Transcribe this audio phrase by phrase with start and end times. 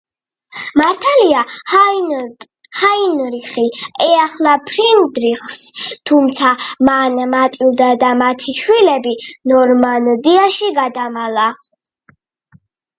[0.81, 1.41] მართალია
[2.79, 3.65] ჰაინრიხი
[4.05, 5.59] ეახლა ფრიდრიხს,
[6.13, 6.55] თუმცა
[6.91, 9.15] მან მატილდა და მათი შვილები
[9.55, 11.47] ნორმანდიაში გადამალა.